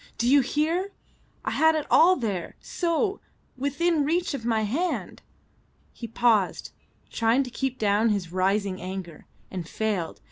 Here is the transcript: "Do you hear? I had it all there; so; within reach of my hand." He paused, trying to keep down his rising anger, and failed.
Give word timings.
"Do 0.17 0.27
you 0.27 0.41
hear? 0.41 0.89
I 1.45 1.51
had 1.51 1.75
it 1.75 1.85
all 1.91 2.15
there; 2.15 2.55
so; 2.59 3.19
within 3.55 4.03
reach 4.03 4.33
of 4.33 4.43
my 4.43 4.63
hand." 4.63 5.21
He 5.93 6.07
paused, 6.07 6.71
trying 7.11 7.43
to 7.43 7.51
keep 7.51 7.77
down 7.77 8.09
his 8.09 8.31
rising 8.31 8.81
anger, 8.81 9.27
and 9.51 9.69
failed. 9.69 10.19